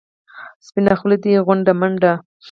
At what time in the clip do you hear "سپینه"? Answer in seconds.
0.65-0.93